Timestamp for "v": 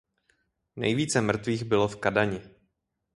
1.87-1.95